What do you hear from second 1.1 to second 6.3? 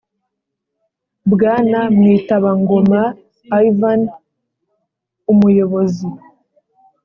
Bwana mwitabangoma yvan umuyobozi